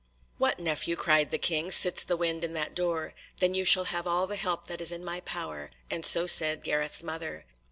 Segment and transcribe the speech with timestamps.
[0.39, 3.13] "What, nephew," cried the King, "sits the wind in that door?
[3.39, 6.63] Then you shall have all the help that is in my power," and so said
[6.63, 7.45] Gareth's mother.